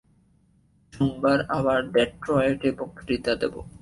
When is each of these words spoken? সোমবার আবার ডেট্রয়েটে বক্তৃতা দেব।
সোমবার 0.93 1.39
আবার 1.49 1.79
ডেট্রয়েটে 1.91 2.69
বক্তৃতা 2.79 3.33
দেব। 3.35 3.53